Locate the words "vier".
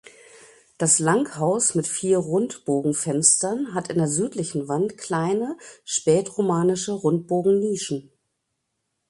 1.87-2.17